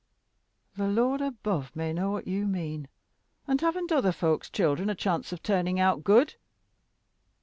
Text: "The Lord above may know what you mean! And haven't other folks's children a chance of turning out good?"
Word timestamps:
"The 0.77 0.87
Lord 0.87 1.21
above 1.21 1.75
may 1.75 1.93
know 1.93 2.09
what 2.09 2.25
you 2.25 2.47
mean! 2.47 2.87
And 3.45 3.61
haven't 3.61 3.91
other 3.91 4.11
folks's 4.11 4.49
children 4.49 4.89
a 4.89 4.95
chance 4.95 5.31
of 5.31 5.43
turning 5.43 5.79
out 5.79 6.03
good?" 6.03 6.37